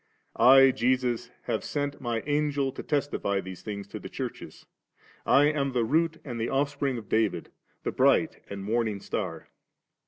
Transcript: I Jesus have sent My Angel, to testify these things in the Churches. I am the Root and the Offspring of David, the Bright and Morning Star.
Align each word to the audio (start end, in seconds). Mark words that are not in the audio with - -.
I 0.35 0.71
Jesus 0.71 1.29
have 1.43 1.63
sent 1.63 2.01
My 2.01 2.23
Angel, 2.25 2.71
to 2.71 2.81
testify 2.81 3.39
these 3.39 3.61
things 3.61 3.93
in 3.93 4.01
the 4.01 4.09
Churches. 4.09 4.65
I 5.27 5.43
am 5.43 5.73
the 5.73 5.83
Root 5.85 6.19
and 6.25 6.41
the 6.41 6.49
Offspring 6.49 6.97
of 6.97 7.07
David, 7.07 7.51
the 7.83 7.91
Bright 7.91 8.41
and 8.49 8.63
Morning 8.63 8.99
Star. 8.99 9.49